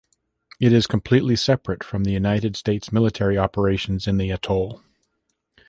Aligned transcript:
It 0.59 0.73
is 0.73 0.87
completely 0.87 1.35
separate 1.35 1.83
from 1.83 2.05
the 2.05 2.11
United 2.11 2.55
States 2.55 2.91
military 2.91 3.37
operations 3.37 4.07
in 4.07 4.17
the 4.17 4.31
atoll. 4.31 4.81